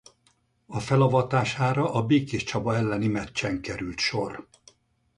A 0.65 0.79
felavatására 0.79 1.93
a 1.93 2.05
Békéscsaba 2.05 2.75
elleni 2.75 3.07
meccsen 3.07 3.61
került 3.61 3.97
sor. 3.97 4.47